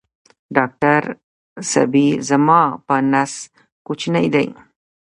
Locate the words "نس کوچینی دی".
3.11-4.47